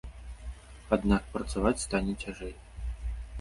Аднак 0.97 1.27
працаваць 1.35 1.73
стане 1.85 2.17
цяжэй. 2.25 2.57